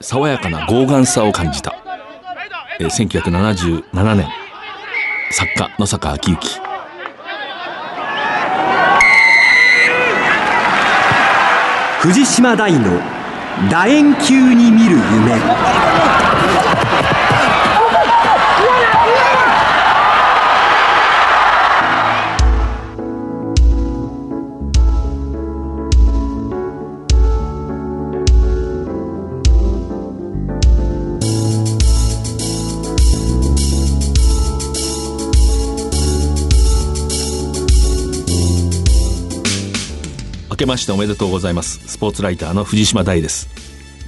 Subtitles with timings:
[0.00, 1.74] 爽やかな傲岸さを感じた、
[2.78, 4.28] えー、1977年
[5.30, 6.60] 作家野坂昭之。
[12.00, 13.00] 藤島大の
[13.70, 16.13] 楕円球に見る夢。
[40.64, 41.86] けましておめでとうございます。
[41.86, 43.48] スポーツライターの藤島大です。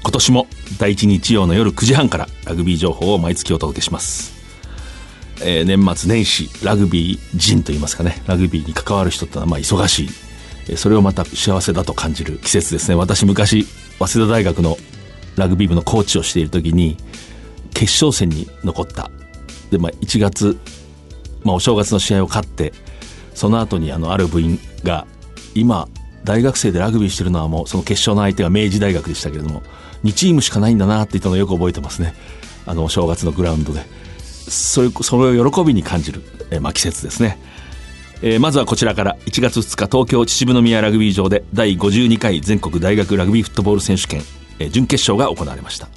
[0.02, 0.46] 今年も
[0.78, 4.32] 第一日曜の夜9時半からラグビー情報を毎月お届けします、
[5.42, 8.22] えー、年末年始ラグビー人といいますかね。
[8.26, 10.06] ラグビーに関わる人ってのはまあ忙し
[10.72, 10.76] い。
[10.76, 12.94] それをまた幸せだと感じる季節ですね。
[12.94, 13.64] 私昔
[13.98, 14.78] 早稲田大学の
[15.36, 16.96] ラグビー部のコーチをしている時に
[17.74, 19.10] 決勝戦に残った。
[19.70, 20.56] で、まあ、1月、
[21.44, 22.72] まあ、お正月の試合を勝って
[23.34, 25.06] その後にあのある部員が
[25.54, 25.88] 今
[26.26, 29.62] 大学生でラグビーしてるのはもうその決勝の相手は明治大学でしたけれども
[30.04, 32.14] 2チームしかないんだなって言ったのをよく覚えてますね。
[32.66, 33.80] あのお正月のグラウンドで。
[34.48, 37.36] それそれを喜びに感じる、えまあ、季節ですね、
[38.22, 39.16] えー、まずはこちらから。
[39.26, 44.22] 1月2日東京秩父宮ラグビー場で第52回全国大学ラグビーフットボール選手権、
[44.58, 45.88] えー、準決勝が行われました。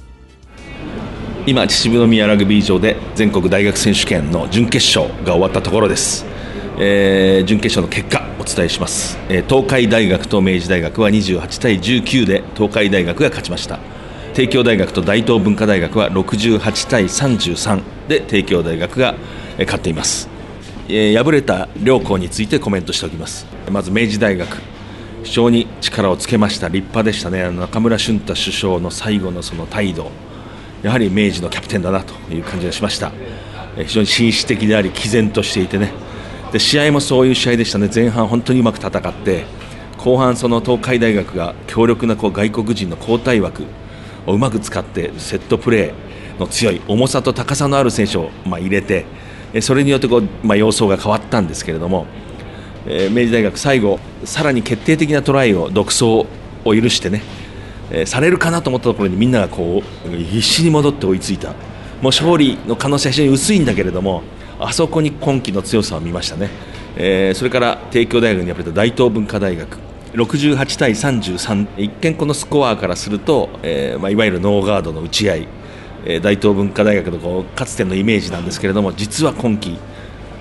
[1.45, 6.25] 今秩父宮ラグビー場で全国大学選手権の準決勝が終わったところです。
[6.77, 13.79] えー、準決勝の結果お伝えします、え、東海大学と明治大学は28対19で東海大学が勝ちました。
[14.33, 19.15] 帝京大学と大東文化大学は68対33で帝京大学が
[19.59, 20.29] 勝っています、
[20.87, 23.45] え、敗れた両校についてコメントしておきます。
[23.69, 24.47] まず明治大学。
[25.23, 26.69] 非常に力をつけました。
[26.69, 27.51] 立派でしたね。
[27.51, 30.09] 中村俊太首相の最後のその態度。
[30.81, 33.11] やはり明治のキャプテンだなという感じがしました。
[33.75, 35.91] 非常に紳士的であり毅然としていてね。
[36.51, 39.45] で試合もそういう試合でしたね前半本当にうまく戦って
[39.97, 43.65] 後半その東海大学が強力なこう外国人の交代枠
[44.25, 49.05] をうまく使ってセットプレーの強い重さと高さのある選手をま入れて
[49.61, 52.05] それによってこう、まあ、様相が変わったんですけれども、
[52.85, 56.27] え、明治大学最後さらに決定的なトライを独走を
[56.65, 57.23] 許してね、
[57.89, 61.49] え、されるかなと思ったところにみんながこう必死に戻って追いついた。
[61.49, 61.57] もう
[62.05, 64.23] 勝利の可能性は非常に薄いんだけれども
[64.59, 66.49] あそこに今季の強さを見ましたね、
[66.97, 69.89] えー、それから帝京大学に敗れた大東文化大学。
[70.13, 75.47] 68対33一見このスコアからすると、えーまあ、いわゆるノーガードの打ち合い、
[76.05, 79.77] えー、大東文化大学のこうかつてのイメージなんですけれども実は今季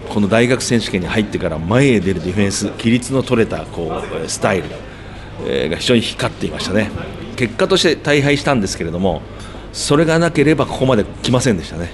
[0.09, 4.69] この大学選手権に入ってから前へ出るディフェンス規律の取れたこうスタイル、
[5.71, 6.91] が非常に光っていましたね。
[7.37, 9.23] 結果として大敗したんですけれども
[9.73, 11.91] それがなければここまで来ませんでしたね、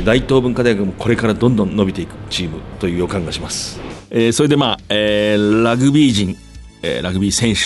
[0.00, 3.80] 大東文化大学もこれからどんどん伸びていくチームという予感がします、
[4.10, 6.36] えー、それでまあ、えー、ラグビー人、
[6.82, 7.60] えー、ラグビー選手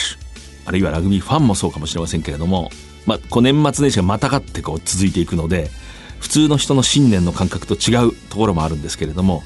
[0.66, 2.70] あるいはラグビーファンもそうかもしれませんけれども、
[3.06, 5.70] まあ、こう年末年始がまたがってこう続いていくので
[6.19, 9.44] 普通の人の信念の感覚と違うところもあるんですけれども、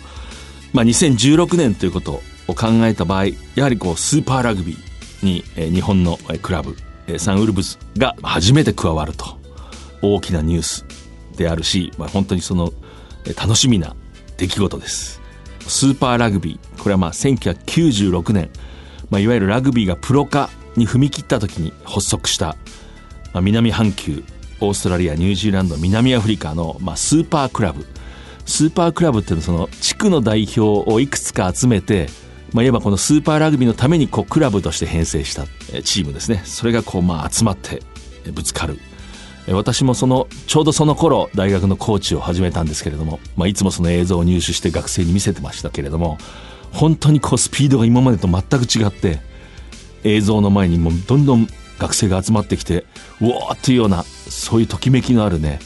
[0.72, 6.76] まあ、2016年ということを考えた場合やはりこうスーパーラグビーに、えー、日本のクラブ、
[7.18, 9.38] サンウルブズが初めて加わると。
[10.02, 10.99] 大きなニュース。
[11.40, 12.72] であるし、まあ、本当にその
[13.36, 13.96] 楽しみな
[14.36, 15.20] 出来事です。
[15.66, 18.50] スーパーラグビーこれはまあ1996年、
[19.10, 22.56] まあ、いわゆるラグビーがプロ化に踏み切った時に発足した、
[23.32, 24.22] まあ、南半球
[24.60, 27.86] オーストラリアニュージーランド南アフリカの、まあ、スーパークラブ。
[28.46, 32.08] スーパークラブっていうのはその地区の代表をいくつか集めて
[32.52, 35.46] まあ、いわばこのスーパーラグビーのためにこうクラブとして編成した
[35.82, 36.42] チームですね。
[36.44, 37.80] それがこうまあ集まって
[38.32, 38.78] ぶつかる。
[39.52, 46.18] 私もそのちょうどその頃大学のコーチを始めたんですけれども、まあ、いつもその映像を入手して学生に見せてましたけれども
[46.72, 49.20] 本当にこうスピードが今までと全く違って
[50.04, 52.84] 映像の前にもどんどん学生が集まってきて
[53.20, 55.58] うおーっていうようなそういうときめきのあるね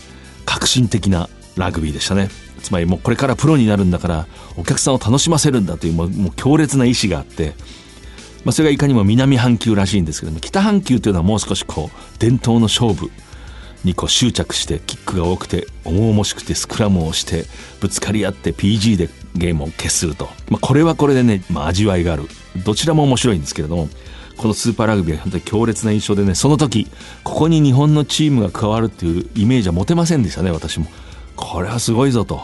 [0.47, 2.29] 革新的なラグビーでしたね。
[2.63, 4.27] つまりもうこれからプロになるんだから
[4.57, 7.53] お客さんを楽しませるんだというもう強烈な意志があって
[8.45, 13.11] まあ、それがいかにも南半球らしいんですけども北半球というのはもう少しこう伝統の勝負
[13.85, 17.45] にこう執着してキックが多くて重々しくてスクラムをして
[17.81, 22.25] ぶつかり合って PG でゲームを決すると、まあ、これはこれでね、まあ、味わいがある
[22.65, 23.89] どちらも面白いんですけれども
[24.37, 26.89] このスーパーラグビーは本当に強烈な印象でねその時
[27.23, 30.87] ここに日本のチームが加わるっていうイメージは持てませんでしたね私も
[31.37, 32.41] これはすごいぞと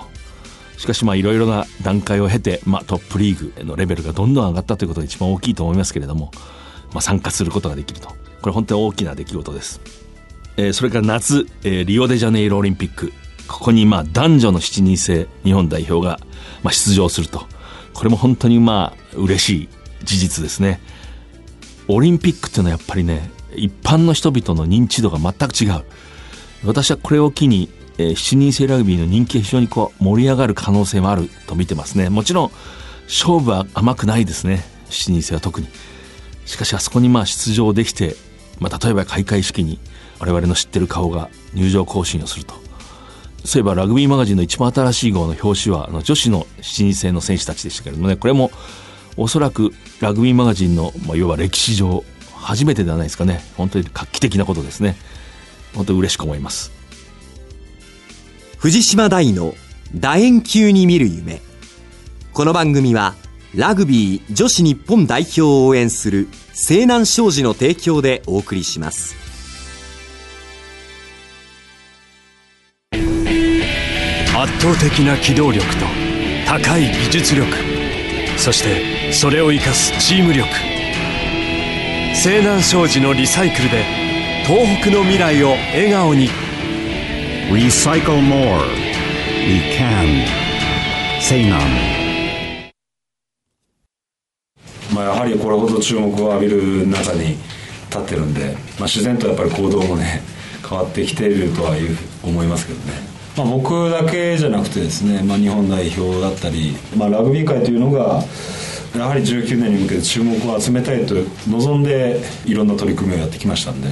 [0.76, 6.31] しかしまあいろいろな段階を経て、まあ、トップリーグのレベルがどんどん上がったということが一番大きいと思いますけれども、
[6.92, 8.08] まあ、参加することができると。
[8.40, 10.00] これ本当に大きな出来事です。
[10.61, 13.15] えー、それから夏、えー、リオデジャネイロオリンピック。
[13.49, 16.21] ここにまあ男女の7人制日本代表が
[16.62, 17.47] まあ出場すると。
[17.95, 19.69] これも本当にまあ嬉しい
[20.05, 20.83] 事実ですね。
[21.89, 25.83] オリンピックっていうのはやっぱりね、一般の人々の認知度が全く違う。
[26.62, 32.11] 私はこれを機に、え、7人制ラグビーの人気が非常にこう盛り上がる可能性もあると見てますね。
[32.11, 32.51] もちろん
[33.07, 34.62] 勝負は甘くないですね。
[34.91, 35.69] 7人制は特に。
[36.45, 38.15] しかしあそこにまあ出場できて、
[38.59, 39.79] まあ、例えば開会式に
[40.20, 42.55] 我々の知ってる顔が入場行進をすると。
[43.44, 48.50] そういえばラグビーマガジンの一番新しい号の表紙はあの女子の7人制の選手たちでしたけれどもね、これも
[49.17, 53.40] おそらくラグビーマガジンの、まあ、要は歴史上初めてではないですかね。
[53.56, 54.96] 本当に画期的なことですね。
[55.75, 56.70] 本当に嬉しく思います。
[58.58, 59.55] 藤島大の
[59.94, 61.40] 楕円球に見る夢。
[62.32, 63.14] この番組は
[63.55, 69.19] ラグビー女子日本代表を応援する西南商事の提供でお送りします。
[74.42, 75.84] 圧倒的な機動力と
[76.46, 77.46] 高い技術力。
[78.38, 80.48] そしてそれを生かすチーム力。
[82.14, 83.84] 西南商事のリサイクルで
[84.46, 86.31] 東北の未来を笑顔に
[87.52, 88.62] 「Recycle More」
[89.44, 90.25] 「We Can」
[91.20, 91.60] 西南。
[94.94, 97.37] まあやはりこれほど注目を浴びる中に
[97.90, 100.22] 立ってるんで、まあ、自然とやっぱり行動もね
[100.66, 103.10] 変わってきているとはいう思いますけどね。
[103.40, 108.22] まあ、僕だけじゃなくてですね、まあ、日本代表だったり、まあ、ラグビー界というのが
[108.94, 111.14] やはり19年に向けて注目を集めたいと
[111.48, 113.88] 望んでいろんな取り組みをやってきましたんで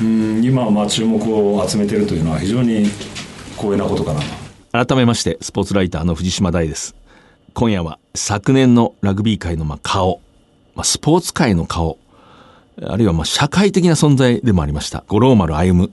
[0.00, 2.86] うん今はまあ注目を集めているというのは非常に
[3.56, 4.12] 光栄なことか
[4.72, 6.96] な改めましてスポーツライターの藤島大です。
[7.52, 10.20] 今夜は昨年のラグビー界のまあ顔、
[10.74, 11.98] まあ、スポーツ界の顔
[12.82, 15.92] あるいはまあ社会的な存在でもありました五郎丸歩。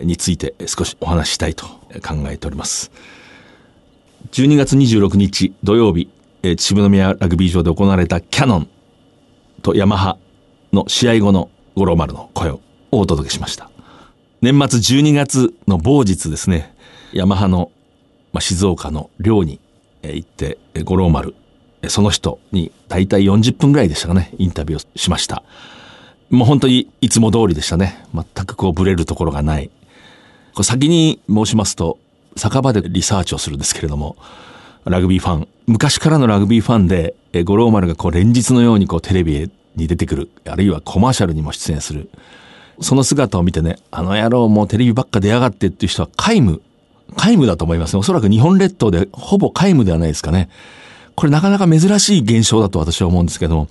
[0.00, 2.90] について少しお話したいと考えております。
[4.32, 6.08] 12月26日土曜日、
[6.42, 8.68] 秩父宮ラグビー場で行われたキャノン
[9.62, 10.18] とヤマハ
[10.72, 12.60] の試合後の五郎丸の声を
[12.90, 13.70] お届けしました。
[14.42, 16.74] 年末12月の某日ですね、
[17.12, 17.70] ヤマハの、
[18.32, 19.60] まあ、静岡の寮に
[20.02, 21.34] 行って、五郎丸、
[21.88, 25.42] その人に大体40分ぐらいでしたかね、インタビューをしました。
[26.30, 28.04] もう本当にいつも通りでしたね。
[28.14, 29.70] 全くこうブレるところがない。
[30.56, 31.98] これ先に申しますと、
[32.34, 34.16] 酒場でリサーチをするんですけれども、
[34.86, 42.08] ラグビーファン、昔からのラグビーファンで、え五郎丸がこう連日のようにこうテレビに出てくる、あるいはコマーシャルにも出演する。
[42.80, 46.62] その姿を見てね、あの野郎もうテレビばっか出やがってっていう人は皆無、
[47.22, 48.00] 皆無だと思いますね。
[48.00, 50.48] おそらく日本列島でほぼ皆無ではないですかね。
[51.16, 53.68] これなかなか珍しい現象だと私は思うんですけども、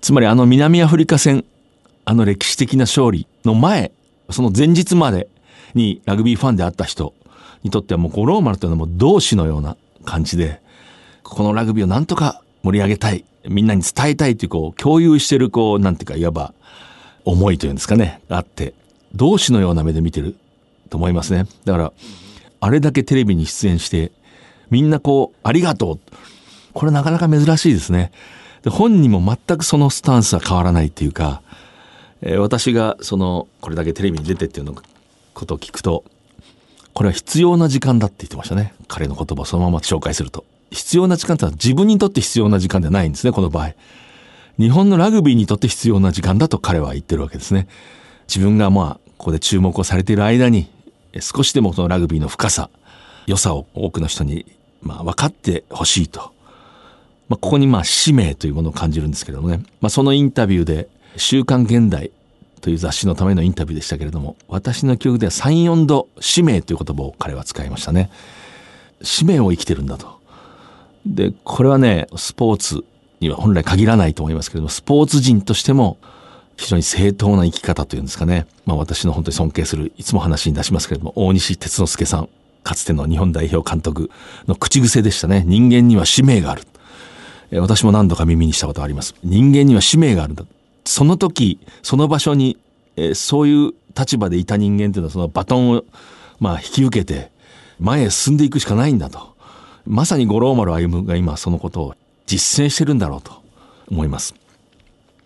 [0.00, 1.44] つまりあの南アフリカ戦、
[2.06, 3.92] あの歴史的な勝利の前、
[4.30, 5.28] その前日まで、
[5.74, 7.14] にラグビーファンであった人
[7.62, 10.60] にとってはもう五郎丸というのはもう同志のような感じで、
[11.22, 16.54] このラグビーをなんとか盛り上げたい、みんなに伝えたいというこう共有してるこう、なんていうかいわば
[17.24, 18.74] 思いというんですかね、あって、
[19.14, 20.36] 同志のような目で見てる
[20.90, 21.46] と思いますね。
[21.64, 21.92] だから、
[22.60, 24.12] あれだけテレビに出演して、
[24.70, 26.00] みんなこう、ありがとう。
[26.72, 28.10] これなかなか珍しいですね。
[28.62, 31.42] で本人も全くそのスタンスは変わらないっていうか、
[32.22, 34.82] えー、私がその、これだけテレビに出てっていうのが
[35.34, 36.04] ことを聞くと、
[36.94, 38.74] これは必要な時間だって言ってましたね。
[38.88, 40.44] 彼の言葉をそのまま紹介すると。
[40.70, 43.74] 必要な時間ってのは自分にとって必要な時間ではないんですね、この場合。
[44.58, 47.68] 日本のラグビーにとって必要な時間だと彼は言ってるわけですね。
[48.28, 50.68] 自分がまあ、ここで注目をされている間に、
[51.20, 52.70] 少しでもそのラグビーの深さ、
[53.26, 54.46] 良さを多くの人に、
[54.82, 56.32] まあ、分かってほしいと。
[57.28, 59.62] まあ、ここにまあ、使命というものを感じるんですけれどもね。
[59.80, 62.10] まあ、そのインタビューで、週刊現代
[62.62, 68.08] という雑誌のためのインタビューでしたけれども、私の記憶では3、4度、使命という言葉を彼は使いましたね。
[69.02, 70.20] 使命を生きてるんだと。
[71.04, 72.84] で、これはね、スポーツ
[73.20, 75.98] には本来限らないと思いますけれども、スポーツ人としても
[76.56, 78.46] 非常に正当な生き方というんですかね。
[78.64, 82.28] まあ私の本当に尊敬する、いつも話に出しますけれども、大西哲之助さん、
[82.62, 84.08] かつての日本代表監督
[84.46, 85.42] の口癖でしたね。
[85.44, 86.62] 人間には使命がある。
[87.60, 89.16] 私も何度か耳にしたことがあります。
[89.24, 90.44] 人間には使命があるんだ。
[90.84, 92.58] その時、その場所に、
[92.96, 95.84] えー、そういう立場でいた人間っていうのはそのバトンを、
[96.40, 97.30] まあ、引き受けて、
[97.78, 99.34] 前へ進んでいくしかないんだと。
[99.86, 101.94] まさに五郎丸歩が今そのことを
[102.26, 103.42] 実践してるんだろうと
[103.90, 104.34] 思います。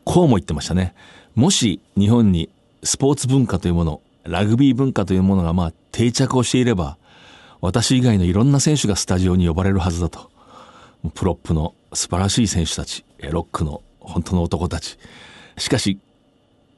[0.05, 0.95] こうも言ってましたね。
[1.35, 2.49] もし日本に
[2.83, 6.97] スポーツ文化というもの、ラグビー文化というものがまあ定着をしていれば、
[7.61, 10.31] 私以外のいろんな選手がスタジオに呼ばれるはずだと。
[11.15, 14.99] プロップの素晴らしい選手たち、ロックの本当の男たち、
[15.57, 15.99] しかし、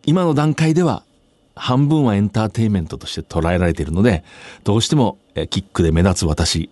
[0.06, 1.02] 今の段階では
[1.58, 4.24] 半分はエンターテインメントとして捉えられているので、
[4.64, 5.18] どうしても
[5.50, 6.70] キックで目立つ私、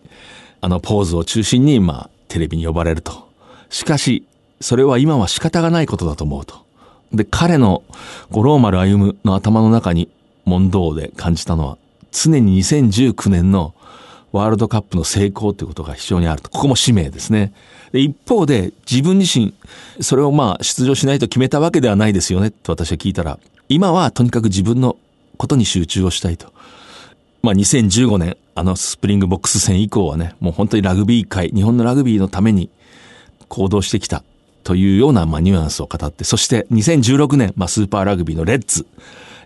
[0.60, 3.28] あのポーズを中心に、まあ、テレビに呼ばれると。
[3.68, 4.26] しかし、
[4.60, 6.64] それは今は仕方がないことだと思うと。
[7.12, 7.82] で、彼の
[8.30, 10.08] 五郎丸歩の頭の中に
[10.44, 11.78] 問答で感じたのは、
[12.12, 13.75] 常に2019年の
[14.37, 16.50] ワールドカップの成功ということが非常にあると。
[16.50, 17.52] ここも使命ですね。
[17.93, 19.55] で一方で自分自身、
[20.00, 23.38] それをまあ出場しないと決めたわけではないですよねって私は聞いたら、
[23.69, 24.97] 今はとにかく自分の
[25.37, 26.52] ことに集中をしたいと。
[27.43, 32.71] まあ2015年、あのスプリングボックス戦以降はね、もう本当にラグビー界、日本のラグビーのために
[33.49, 34.25] 行動してきた
[34.64, 38.87] というようなまあニュアンスを語って、そして2016年、まあスーパーラグビーのレッツ、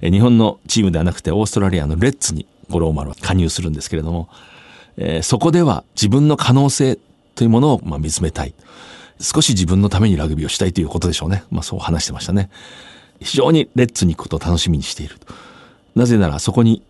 [0.01, 4.29] 日本のチームではなくてオーストラリアのレッツに五郎丸は加入するんですけれども、
[4.97, 6.99] えー、そこでは自分の可能性
[7.35, 8.55] というものをまあ見つめたい。
[9.21, 11.45] 少し自分のためにラグビーをしたいということでしょうね。
[11.51, 12.51] まあそう話してましたね。
[13.21, 15.17] 非常にレッツに行くことを楽しみにしている
[15.95, 16.83] なぜならそこに、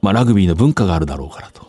[0.00, 1.66] まあラグビーの文化があるだろうからと。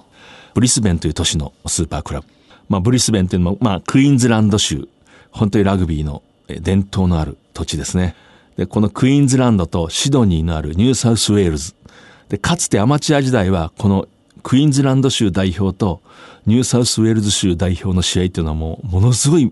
[0.53, 2.27] ブリスベンという都市のスーパークラブ。
[2.69, 4.87] まあブリスベンというのも、まあクイーンズランド州、
[5.31, 8.15] 本当にラグビーの伝統のある土地ですね。
[8.57, 11.73] で、このクイーンズランドとシドニーのあるニューサウスウェールズ。
[12.29, 14.07] で、かつてアマチュア時代は、この
[14.43, 16.01] クイーンズランド州代表と
[16.45, 19.51] ニューサウスウェールズ州代表の試合っていうのはもう、ものすごい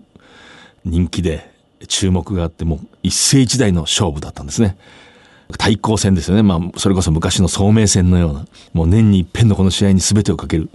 [0.84, 1.50] 人気で、
[1.88, 4.76] 注目があって、もう一世一代の勝負だったんですね。
[5.58, 6.42] 対抗戦ですよね。
[6.42, 10.70] まあ、それこそ昔の早明戦のような、もう年に一遍のこの試合に全てをかける。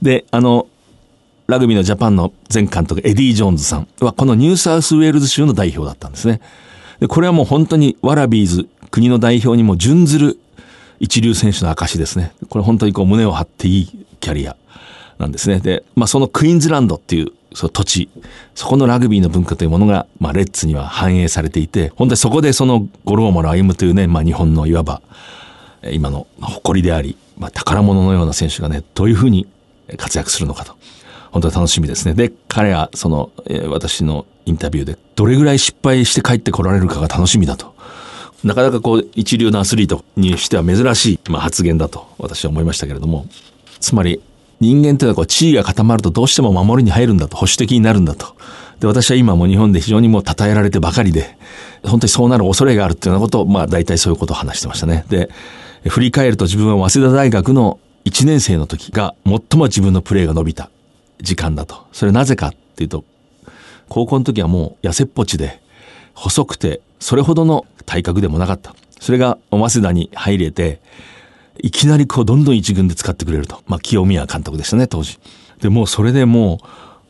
[0.00, 0.66] で、あの、
[1.46, 6.40] ラグビーのジャパンの前監督、エディ・ジョーンズさんは、このニューサウスウェールズ州の代表だったんですね。
[7.00, 10.38] で、これはもう本当にワラビーズ、国の代表にも準ずる
[11.00, 12.32] 一流選手の証ですね。
[12.48, 14.56] これ本当にこう胸を張っていいキャリア
[15.18, 15.60] なんですね。
[15.60, 18.08] で、まあそのクイーンズランドっていうその土地、
[18.54, 25.02] そこのラグビーの文化というものが、まあレッズには反映されていて、本当にそこでそのゴローマル歩というね、まあ日本のいわば、
[25.90, 29.46] 今の誇りであり、まあ宝物のような選手がね、どういうふうに
[29.96, 30.76] 活躍するのかと。
[31.30, 32.14] 本当に楽しみですね。
[32.14, 37.74] で、彼はその、えー、私のインタビューで、どれぐらい失敗して帰ってこられるかが楽しみだと。
[38.44, 43.26] なかなかこう、一流のアスリートにしては珍しい、まあ、発言だと私は思いましたけれども、
[43.80, 44.20] つまり、
[44.60, 48.34] 人間というのはこう、地位が固まるとどうしても守りに入るんだと、保守的になるんだと。
[48.80, 51.36] で、私は今も日本で非常にもう称えられてばかりで、
[51.84, 55.04] 本当にそうなる恐れがあるっていうようなことを、まあ大体そういうことを話してましたね。
[55.08, 55.30] で、
[55.86, 60.70] 振り返ると自分は早稲田大学の1年生の時が最も自分のプレーが伸びた
[61.20, 61.86] 時間だと。
[61.92, 63.04] それなぜかっていうと、
[63.88, 65.60] 高校の時はもう痩せっぽちで、
[66.18, 68.74] 細くて、それほどの体格でもなかった。
[69.00, 70.80] それが、早稲田に入れて、
[71.60, 73.62] いきなりこう、どんどん一軍で使ってくれると。
[73.68, 75.20] まあ、清宮監督でしたね、当時。
[75.60, 76.58] で、もうそれでも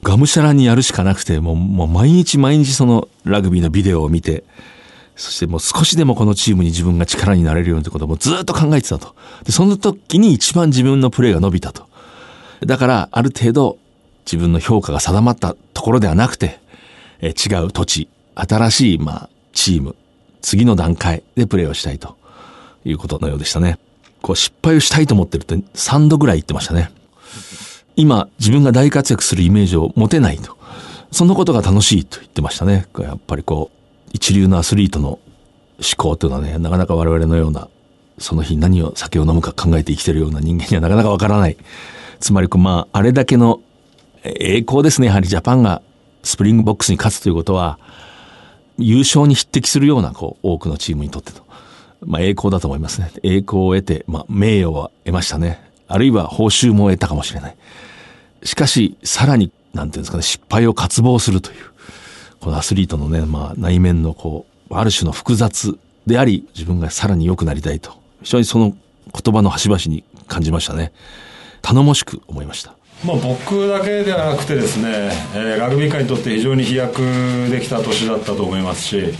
[0.02, 4.44] う、がむしゃらにやるしかなくて、もう、もう毎日毎日そのラグビーのビデオを見て、
[5.16, 9.16] そしてもう少しでもこのチームに自分が力になれるようにということもずっと考えてたと。
[9.44, 11.88] で、その時に一番自分のプレーが伸びたと。
[12.64, 13.78] だから、ある程度、
[14.26, 16.60] 自分の評価が定まったところではなくて、
[17.20, 18.08] え違う土地、
[18.38, 19.96] 新しい、まあ、チーム、
[20.40, 22.16] 次の段階でプレーをしたいと
[22.84, 23.78] いうことのようでしたね。
[24.22, 26.90] こう失敗をしたいと思ってるって3度ぐらい言ってましたね。
[27.96, 30.56] 今、自分が大活躍するイメージを持てないと。
[31.10, 32.86] そのことが楽しいと言ってましたね。
[33.00, 35.20] やっぱりこう、一流のアスリートの思
[35.96, 37.68] 考というのはね、なかなか我々のような、
[38.18, 41.56] その日何を酒を飲むか考えて生きてるような人間にはなかなかわからない。
[42.20, 43.60] つまり、まあ、あれだけの
[44.22, 45.08] 栄光ですね。
[45.08, 45.82] やはりジャパンが
[46.22, 47.78] スプリングボックスに勝つということは、
[48.78, 51.42] 優勝に匹敵するような、こう、多くのチームにとってと。
[52.06, 53.10] まあ、栄光だと思いますね。
[53.22, 55.60] 栄光を得て、まあ、名誉は得ましたね。
[55.88, 57.56] あるいは報酬も得たかもしれない。
[58.44, 61.56] しかし、さらに、なんていうんですかね、失敗を渇望するという、
[62.40, 67.92] このアスリートのね、まあ、内面のこう、ある種の複雑であり、自分がさらに良くなりたいと。
[68.22, 68.76] 非常にその
[69.12, 70.92] 言葉の端々に感じましたね。
[71.62, 72.77] 頼もしく思いました。
[73.04, 77.00] まあ、僕だけではなくてですね、えー、ラグビー界にとって非常に飛躍
[77.48, 79.14] できた年だったと思いますし、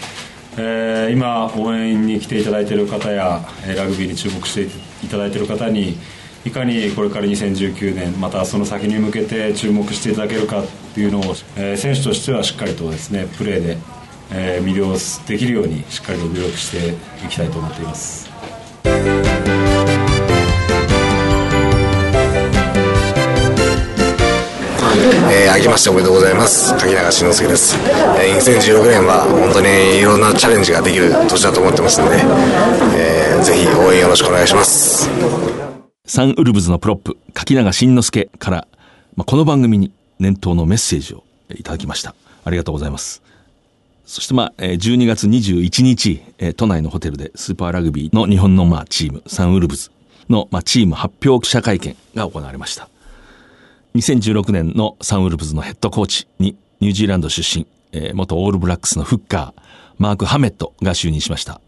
[0.57, 5.97] えー、今応援に来ていただいている方や、えー、ラグビーに注目していただいている方に
[6.45, 11.23] いかにこれから2019年またその先に向けて注目していただけるかっていうのを、
[11.57, 13.79] えー、選手としてはしっかりとですねプレーで、
[14.33, 14.97] えー、魅了
[15.29, 16.95] できるようにしっかりと努力して
[17.25, 18.28] いきたいと思っています。
[25.31, 26.73] えー、明けましておめでとうございます。
[26.75, 27.77] 柿永慎之介です、
[28.19, 32.17] えー、2016年は本当にいろんなチャレンジができる年だと思ってますので、
[32.97, 35.09] えー、ぜひ応援よろしくお願いします。
[36.07, 38.69] サンウルブズのプロップ柿永慎之介から、
[39.17, 42.15] まあ、この番組に念頭のメッセージをいただきました。
[42.45, 43.23] ありがとうございます。
[44.07, 46.23] そしてまあ、12月21日、
[46.57, 49.91] 都内のホテルでスーパーラグビーの日本のまあチーム、サンウルブズ
[50.31, 52.89] のまあチーム発表記者会見が行われました。
[53.95, 57.67] 2016年のサンウルブズのヘッドコーチにニュージーランド出身、
[58.13, 59.63] 元オールブラックスのフッカー、
[59.99, 61.61] マーク・ハメットが就任しました。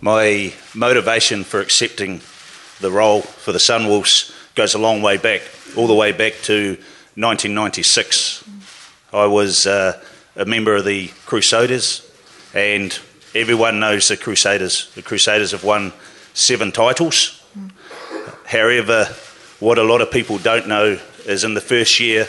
[0.00, 2.20] My motivation for accepting
[2.80, 5.42] the role for the Sunwolves goes a long way back,
[5.76, 6.78] all the way back to
[7.16, 8.44] 1996.
[9.12, 10.00] I was uh,
[10.36, 12.02] a member of the Crusaders,
[12.54, 12.98] and
[13.34, 14.90] everyone knows the Crusaders.
[14.94, 15.92] The Crusaders have won
[16.34, 17.42] seven titles.
[18.46, 19.06] However,
[19.60, 22.26] what a lot of people don't know is in the first year,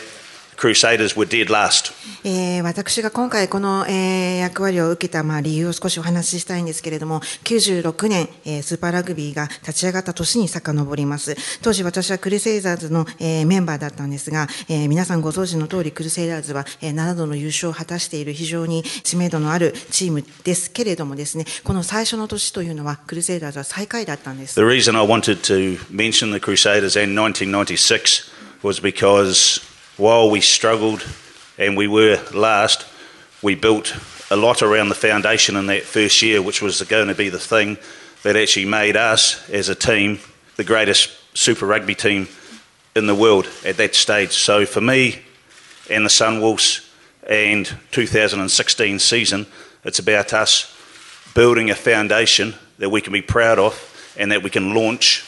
[0.58, 1.94] Crusaders were dead last.
[2.24, 11.36] えー、私が今回この、えー、役割を受けた、まあ、理由を少しお話ししたいんですけれども、96年、えー、スーパーラグビーが立ち上がった年に遡ります。
[11.62, 24.56] 当時私はクルセイザーズの、えー、メンバーだったんですが、えー、皆さんご存知の通りクルセイザーズは、えー、7度の優勝を果たしている非常に知名度のあるチームですけれどもですね、この最初の年というのはクルセイザーズは最下位だったんです。
[24.56, 28.35] The reason I wanted to mention the Crusaders in 1996
[28.66, 29.60] was because
[29.96, 31.06] while we struggled
[31.56, 32.84] and we were last,
[33.44, 33.96] we built
[34.32, 37.38] a lot around the foundation in that first year, which was going to be the
[37.38, 37.78] thing
[38.24, 40.20] that actually made us as a team
[40.56, 42.28] the greatest Super Rugby team
[42.96, 44.32] in the world at that stage.
[44.32, 45.20] So for me
[45.88, 46.92] and the Sunwolves
[47.30, 49.46] and 2016 season,
[49.84, 50.76] it's about us
[51.36, 55.24] building a foundation that we can be proud of and that we can launch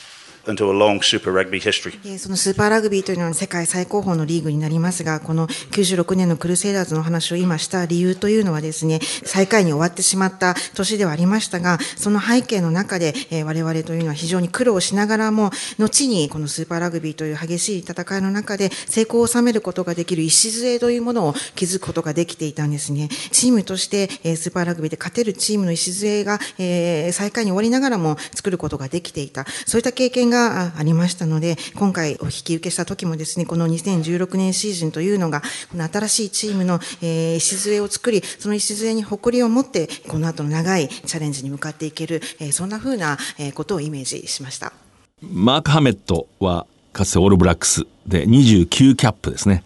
[0.48, 2.18] into a long Super Rugby history.
[2.18, 23.10] そのスーパーラグビーというのは世界最高峰のリーグになりますが、この96年のクルセイダーズの話を今した理由というのはですね、最下位に終わってしまった年ではありましたが、その背景の中で、えー、我々というのは非常に苦労しながらも、後にこのスーパーラグビーという激しい戦いの中で成功を収めることができる礎というものを築くことができていたんですね。
[23.32, 29.46] チームとして、えー、スーパーラグビーで勝てるチームの礎が、えー、最下位に終わりながらも作ることができていた。
[29.66, 43.18] そういった経験ががありましたので、今回お引き受けした時もですね、この2016年シーズンというのが、この新しいチームの、えー、礎を作り、その礎に誇りを持って、この後の長いチャレンジに向かっていける、えー、そんな風な
[43.56, 44.74] ことをイメージしました。
[45.22, 49.64] マーク・ハメットは、かつてオールブラックスで29キャップですね。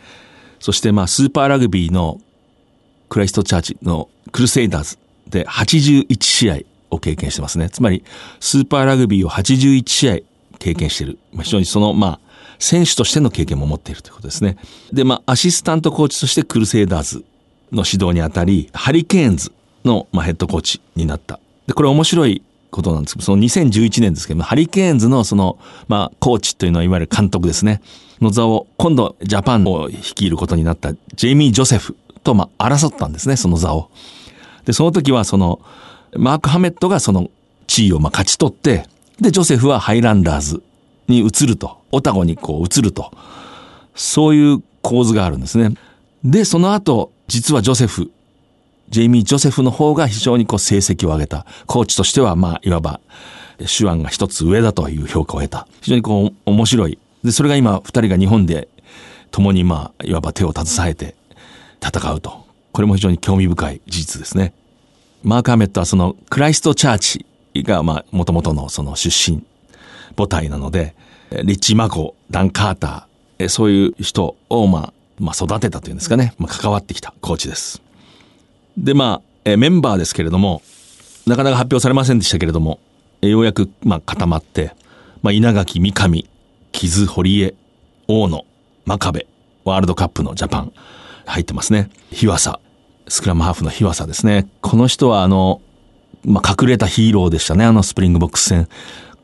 [0.59, 2.19] そしてまあスーパーラグビーの
[3.09, 6.59] クライストチャーチのクルセイダーズで81試合
[6.91, 7.69] を経験してますね。
[7.69, 8.03] つまり
[8.39, 10.17] スーパーラグビーを81試合
[10.61, 11.17] 経験している。
[11.33, 12.19] まあ、非常にその、まあ、
[12.59, 14.57] 選手としての経験も持っているということですね。
[14.93, 17.25] で、まあ、アシスタントコーチとしてクルセイダーズ
[17.71, 19.51] の指導にあたり、ハリケーンズ
[19.83, 21.39] の、まあ、ヘッドコーチになった。
[21.65, 27.81] で、これ面白いことなんですけど、その2011年ですけどハリケーンズのその、まあ、コーチというのは、いわゆる監督ですね。
[28.21, 33.89] の座を、今度、ジャパンを率いることになったジェイミー・ジョセフと、まあ、争ったんですね、その座を。
[34.65, 35.59] で、その時は、その、
[36.15, 37.29] マーク・ハメットがその
[37.67, 38.85] 地位をまあ勝ち取って、
[39.21, 40.63] で、ジョセフはハイランダーズ
[41.07, 43.11] に移ると、オタゴにこう移ると、
[43.95, 45.75] そういう構図があるんですね。
[46.23, 48.11] で、その後、実はジョセフ、
[48.89, 51.45] ジェイミー・ジョセフの方が非常にこう成績を上げた。
[51.67, 52.99] コーチとしては、まあ、いわば、
[53.59, 55.67] 手腕が一つ上だという評価を得た。
[55.81, 56.97] 非常にこう、面白い。
[57.23, 58.69] で、それが今、二人が日本で、
[59.29, 61.15] 共にまあ、いわば手を携えて
[61.79, 62.45] 戦うと。
[62.71, 64.53] これも非常に興味深い事実ですね。
[65.23, 69.43] マーク・ハメットはその、クライスト・チャーチが、まあ、元々のその出身
[70.15, 70.95] 母体なので、
[71.43, 77.81] リッチ・マコ、ダン・カーター、そういう人を、まあ、まあ、育てたというんですかね、まあ、関わってきたコーチです。
[78.77, 80.61] で、まあ、メンバーですけれども、
[81.25, 82.79] なかなか発表されませんでしたけれども、
[83.21, 84.73] ようやく、まあ、固まって、
[85.21, 86.25] まあ、稲垣、三上、
[86.71, 87.53] 木津、堀江、
[88.07, 88.45] 大野、
[88.85, 89.27] 真壁、
[89.63, 90.73] ワールドカップのジャパン、
[91.25, 91.89] 入ってますね。
[92.11, 92.57] 日和佐、
[93.07, 94.49] スクラムハーフの日和佐ですね。
[94.61, 95.61] この人は、あの、
[96.25, 98.67] まあ、隠れたヒーローでしたね、あのスプリングボックス戦。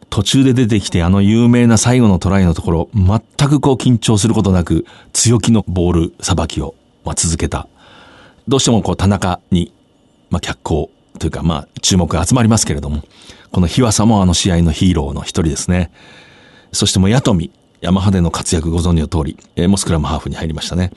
[0.10, 7.68] 途中で出てきてあの有名な最後のトライのところ、全くこう緊張することなく強気のボールさばきを、まあ、続けた。
[8.48, 9.74] どうしてもこう田中に、
[10.30, 13.04] まあ、脚光というかまあ注目が集まりますけれども、
[13.52, 15.92] この日和佐もあの試合のヒーローの一人ですね。
[16.72, 20.92] そしてもうヤトミ、山派での活躍ご存知の通り、えー、もスクラムハーフに入りましたね。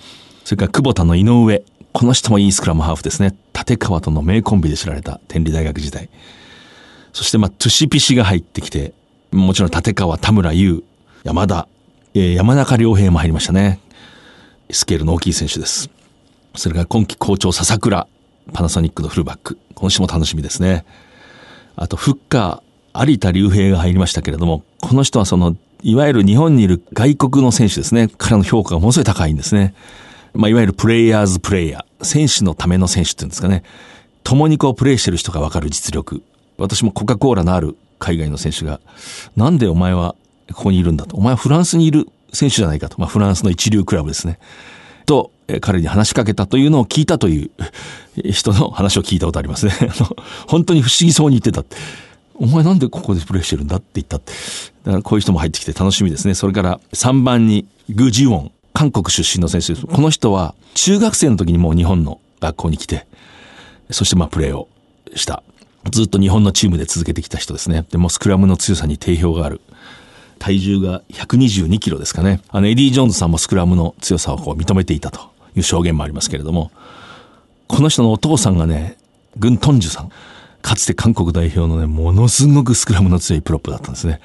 [0.44, 3.34] それから久保田の井上、この人もいいスクラムハーフですね。
[3.54, 6.08] 立川との名コンビで知られた天理大学時代。
[7.12, 8.92] そしてまあ、トゥシピシが入ってきて、
[9.32, 10.84] もちろん立川、田村優、
[11.24, 11.68] 山田、
[12.14, 13.80] えー、山中良平も入りましたね。
[14.70, 15.90] スケールの大きい選手です。
[16.54, 18.06] それから今季好調笹倉、
[18.52, 19.58] パナソニックのフルバック。
[19.74, 20.84] 今週も楽しみですね。
[21.76, 28.08] あと、フッカー、有田隆平が入りましたけれども、この人はその、いわゆる日本にいる外国の選手ですね。
[28.18, 29.74] 彼の評価がものすごい高いんですね。
[30.34, 32.04] まあ、いわゆるプレイヤーズプレイヤー。
[32.04, 33.62] 選手のための選手っていうんですかね。
[34.24, 36.22] 共にこうプレーしてる人がわかる実力。
[36.58, 38.80] 私もコカ・コーラのある海外の選手が、
[39.36, 40.14] なんでお前は
[40.52, 41.16] ここにいるんだと。
[41.16, 42.96] お前はフランスにいる選手じゃないかと。
[42.98, 44.38] まあ、フランスの一流クラブですね。
[45.06, 47.50] と、彼に話しかけたというのを聞いたという
[48.30, 49.72] 人の話を聞いたことありますね。
[50.46, 51.64] 本当に不思議そうに言ってた。
[52.34, 54.18] お前なんでここでプレーしてるんだって言った。
[54.18, 56.34] だからこういう人も入ってきて楽しみですね。
[56.34, 58.52] それから3番にグジウォン。
[58.72, 59.86] 韓国出身の選手です。
[59.86, 63.06] この人は中学生の時にもう日本の学校に来て、
[63.90, 64.68] そしてまあプレーを
[65.14, 65.42] した。
[65.90, 67.86] ずっと日本のチームで続けてきた人ですね。
[67.90, 69.60] でもスクラムの強さに定評がある。
[70.38, 72.40] 体重が122キロですかね。
[72.48, 75.20] あの、エディ・ジョーンズさんもスクラムの強さをこう認めていたと
[75.54, 76.70] いう証言もありますけれども、
[77.68, 78.96] この人のお父さんがね、
[79.36, 80.10] グン・トンジュさん。
[80.62, 84.20] かつて韓国代表のね、ものすごくスクラムの強いプロップだったんですね。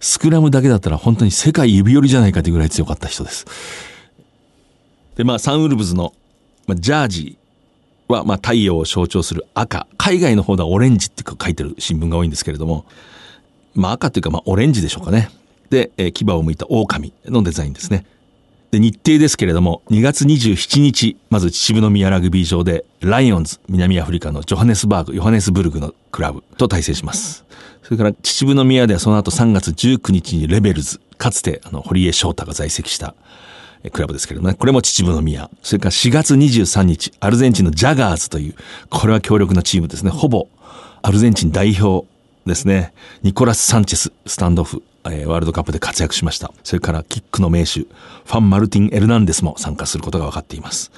[0.00, 3.46] スクラムだけだったら本当に世界指折りじゃないかというぐらい強かった人です。
[5.16, 6.14] で、まあ、サンウルブズの、
[6.66, 7.38] まあ、ジャージ
[8.06, 9.86] は、まあ、太陽を象徴する赤。
[9.96, 12.86] 海外の方ではオレンジって書いてる新聞が多いんですけれども、
[13.74, 15.30] まあ、赤というか、まあ、オレンジでしょうかね。
[15.70, 18.06] で、えー、牙を向いた狼のデザインですね。
[18.70, 27.46] で、日程ですけれども、2月27日、まず秩父宮ラグビー場で、ライオンズ、南アフリカのジョハネスバーグ、ヨハネスブルグのクラブと対戦します。
[27.82, 33.14] それから、秩父宮ではその後3月19日にレベルズ、かつて、あの、堀江翔太が在籍した、
[33.90, 34.54] クラブですけれどもね。
[34.54, 35.48] これも秩父宮。
[35.62, 38.54] それから4月23日、アルゼンチンのジャガーズという、
[38.90, 40.10] これは強力なチームですね。
[40.10, 40.48] ほぼ、
[41.00, 42.06] アルゼンチン代表
[42.44, 42.92] ですね。
[43.22, 46.52] ニコラス・サンチェス、スタンドオフ、えー、ワールドカップで活躍しました。
[46.64, 50.90] それからキックの名手、ファン・マルティン・エルナンデスも参加することが分かっています。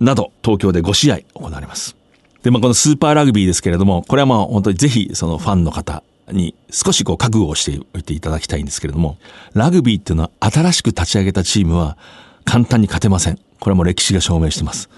[0.00, 1.96] など、東京で5試合行われます。
[2.42, 9.16] で、まあ、このスーパーラグビーですけれども、これはまあ本当にぜひそのファンの方に少しこう覚悟をしておいていただきたいんですけれども、
[9.54, 11.96] ラグビーっていうのは新しく立ち上げたチームは
[12.44, 13.38] 簡単に勝てません。
[13.60, 14.90] これも歴史が証明してます。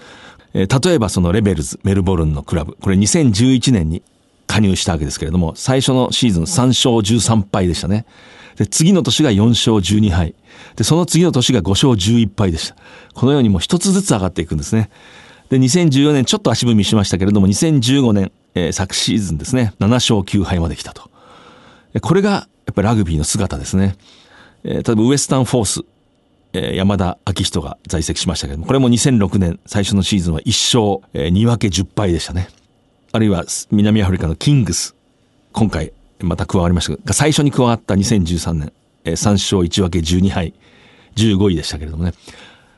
[0.53, 4.03] えー、例えばそのレベルズ、メルボルンのクラブ、これ2011年に
[4.47, 8.05] 加入したわけですけれども、最初のシーズン3勝13敗でしたね。
[8.55, 10.33] で、次の年が4勝12敗。
[10.75, 12.75] で、その次の年が5勝11敗でした。
[13.13, 14.89] このようにもう一つずつ上がっていくんですね。
[15.49, 21.09] で、2014年ちょっと足踏みしましたけれども、2015年、えー、昨シーズンですね、7勝9敗まで来たと。
[22.01, 23.95] これが、やっぱりラグビーの姿ですね。
[24.63, 25.81] えー、例えばウエスタンフォース、
[26.53, 32.49] えー、山田明人が在籍しましたけれども、これも2006年最初のシーズンは1勝、えー、2分け10敗でしたね。
[33.17, 34.95] あるいは南アフリカのキングス、
[35.51, 37.01] 今回また加わりました。
[37.03, 38.71] が、最初に加わった2013年、
[39.05, 40.53] えー、3勝1分け12敗、
[41.15, 42.13] 15位でしたけれどもね、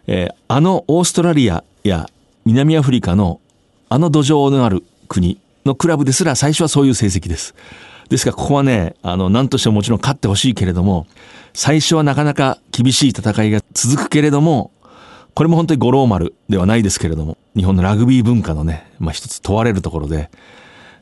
[0.07, 2.09] えー、あのオーストラリアや
[2.45, 3.41] 南アフリカの
[3.89, 7.53] あの土壌のある国のクラブですら最初はそういう成績です。
[8.07, 11.05] ですからここはね、あの、何としてももちろん勝ってほしいけれども、
[11.53, 14.71] 最初はなかなか厳しい戦いが続くけれども、
[15.33, 20.29] これも本当に五郎丸ではないですけれども、日本のラグビー文化のね、まあ一つ問われるところで、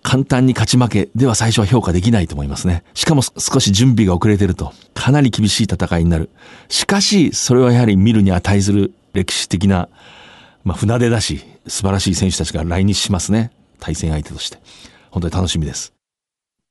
[0.03, 2.83] 簡単に勝ち負けでは最初は評価できないと思いますね。
[2.93, 6.29] しかも少し準備が遅れてると、かなり厳しい戦いになる。
[6.69, 9.89] しかし、それはやはり見るに値する歴史的な、
[10.63, 13.51] まあ船出だし、素晴らしい選手たちが来日しますね。
[13.79, 14.59] 対戦相手として。
[15.09, 15.93] 本当に楽しみです。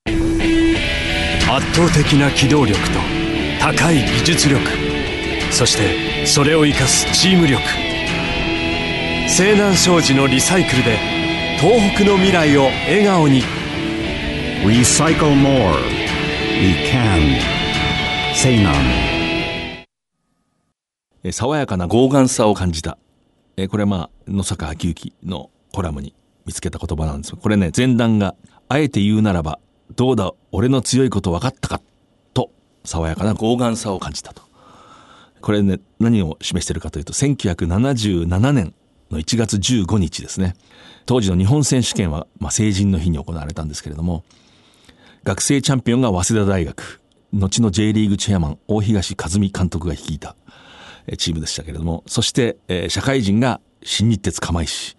[0.07, 2.99] 圧倒的な機動力と
[3.61, 4.63] 高い技術力。
[5.51, 7.63] そしてそれを生かすチーム力。
[9.29, 10.99] 西南商事のリサイクルで
[11.61, 13.43] 東北の未来を笑顔に
[14.65, 15.75] 「Recycle More」
[16.61, 17.39] 「We Can」
[18.35, 18.77] 西南
[21.31, 22.99] 爽やかな剛腕さを感じた。
[23.71, 28.35] これはまあ野坂昭之のコラムに見つけた言葉なんですこれね前段が
[28.69, 29.59] 「あえて言うならば
[29.95, 31.81] どうだ俺の強いこと分かったか」
[32.35, 32.51] と
[32.85, 34.46] 爽やかな剛腕さを感じたと
[35.47, 38.75] これね、何を示しているかというと、1977年
[39.13, 40.57] の1月15日ですね。
[41.07, 44.25] 当時の日本選手権は、まあ、成人の日に行われたんですけれども、
[45.23, 47.01] 学生チャンピオンが早稲田大学、
[47.33, 50.35] 後の J リーグチェアマン、大東和美監督が率いた
[51.17, 54.97] チームでしたけれども、そして、え、社会人が新日鉄釜石、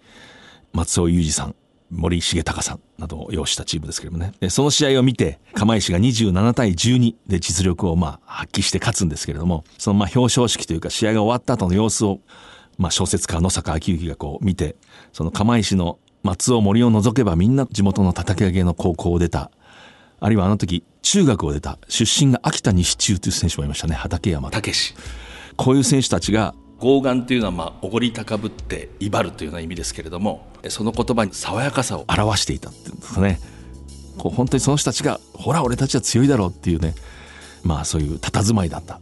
[0.72, 1.56] 松尾裕二さん、
[1.90, 4.50] 森重隆さんなどを擁したチームですけれどもね。
[4.50, 12.20] その試合を見て、釜石が27対12で実力をまあ発揮して勝つんですけれども、そのまあ表彰式というか試合が終わった後の様子を、
[12.76, 14.76] まあ小説家野坂昭之がこう見て、
[15.12, 19.50] その釜石の松尾森を除けばみんな地元の叩き上げの高校を出た、
[20.20, 23.94] あるいはあの時中学を出た出身が秋田西中という選手もいましたね。
[23.94, 24.94] 畠山武史。
[25.56, 33.40] こういう選手たちが傲岸というのはまあおごり高ぶって威張るというような意味ですけれどもその言葉に爽やかさを表していたっていうんですかね。
[34.18, 36.94] こう本当にその人たちがほら俺たちは強いだろうっていうね。
[37.62, 39.00] まあそういう佇まいだった。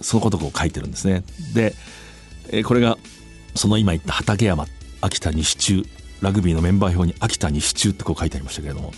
[0.00, 1.24] そのことを書いてるんですね。
[1.54, 1.74] で
[2.64, 2.98] これが
[3.54, 4.66] その今言った畠山
[5.00, 5.84] 秋田西中
[6.20, 8.92] ラグビーのメンバー表に秋田西中ってこう書いてありましたけれども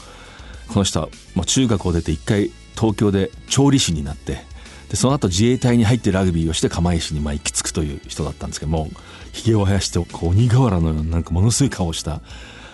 [0.69, 4.45] この人はもう中学を出て一回東京で調理師になって
[4.91, 8.89] でその後自衛隊に入ってラグビーをして釜石にまあ行き着くという人だったんですけども
[9.35, 12.23] ひげを生やして鬼瓦のようななんかものすごい顔をした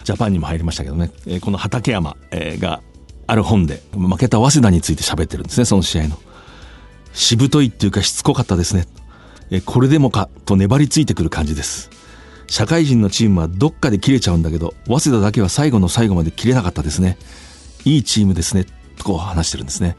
[0.05, 2.83] ジャパンにも入りましたけどね、えーこの畠山、えーが
[3.27, 6.19] ある本で負けた早稲田について喋ってるんですねその試合の。
[7.13, 8.87] しぶといっていうかしつこかったですね。
[9.51, 11.91] えこれでもかと粘りついてくる感じです。
[12.47, 17.17] 社会人のチームはどっかで切れちゃうんだけど、早稲田だけは最後の最後まで切れなかったですね。
[17.85, 18.67] いいチームですね。
[18.97, 19.97] とこう話してるんですね。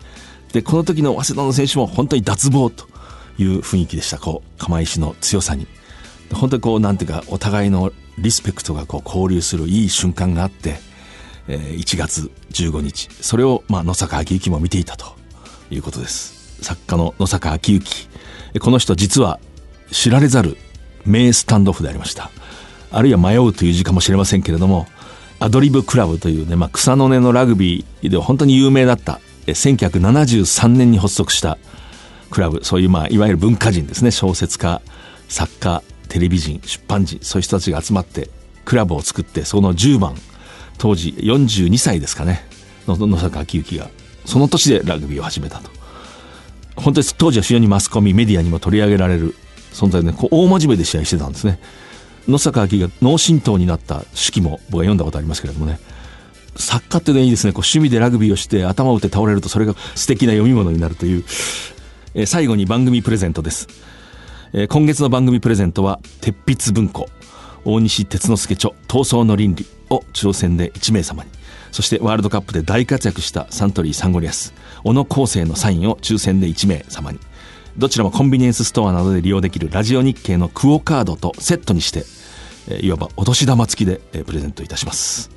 [0.51, 2.85] で、この時の早稲田の選手も本当に脱帽と
[3.37, 4.17] いう雰囲気でした。
[4.17, 5.67] こう、釜石の強さに。
[6.33, 10.79] 本当にこう、なんていうか、お互いのリスペクトがこう交流するいい瞬間があって、
[11.47, 15.15] えー1月15日、それを、まあ、野坂昭之も見ていたと
[15.69, 16.57] いうことです。
[16.61, 18.09] 作家の野坂昭之。
[18.59, 19.39] この人実は
[19.91, 20.57] 知られざる
[21.05, 22.29] 名スタンドオフでありました。
[22.91, 24.87] あるいは迷うという字かもしれませんけれども、
[25.39, 31.57] アドリブクラブというね、まあ、草の根のラグビーで本当に有名だった、1973年に発足した
[32.29, 34.81] クラブ、そういうまあ、いわゆる文化人ですね、小説家、
[35.29, 38.29] 作家、テレビ人、出版人、そういう人たちが集まって、
[38.65, 40.13] クラブを作って、その10番、
[40.77, 42.45] 当時42歳ですかね、
[42.85, 43.89] 野坂昭之が、
[44.25, 45.71] その年でラグビーを始めたと。
[46.75, 49.35] 本当に当時は非常にマスコミ、メディアにも取り上げられる
[49.71, 51.59] 存在で、こう大真面目で試合してたんですね。
[52.27, 55.79] 野坂昭が脳震盪になった手記も僕は読んだことありますけれどもね、
[56.57, 57.53] 作家ってね、いいですね。
[57.53, 61.23] こう趣味でラグビーをして頭を打って倒れるとそれが素敵な読み物になるという。
[62.15, 63.69] えー最後に番組プレゼントです。
[64.53, 67.07] えー今月の番組プレゼントは、鉄筆文庫、
[67.63, 71.29] 大西哲之助著、闘争の倫理を挑戦で1名様に。
[71.71, 77.19] そしてワールドカップで大活躍したサントリーサンゴリアス、小野康生のサインを抽選で1名様に。
[77.77, 82.03] どちらもコンビニエンスストアなどで利用できるラジオ日経のクオカードとセットにして、
[82.67, 85.31] えーいわばお年玉付きで、えープレゼントいたします。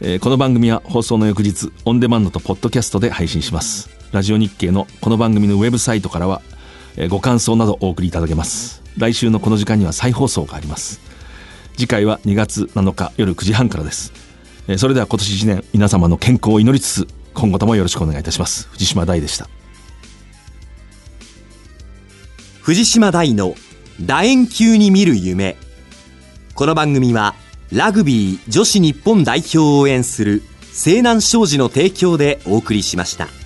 [0.00, 6.42] えーこの番組は放送の翌日オンデマンドとポッドキャストで配信しますラジオ日経のこの番組のウェブサイトからは、
[7.02, 8.82] えご感想などお送りいただけます。
[8.98, 11.00] 来週のこの時間には再放送があります。
[11.74, 14.12] 次回は2月7日夜9時半からです、
[14.68, 18.68] えそれでは今年1年皆様の健康を祈りつつ今後ともよろしくお願いいたします。
[18.68, 19.48] 藤島大でした。
[22.60, 23.54] 藤島大の
[23.98, 25.56] 楕円球に見る夢。
[26.54, 27.34] この番組は
[27.72, 33.39] ラグビー女子日本代表を応援する西南商事の提供でお送りしました。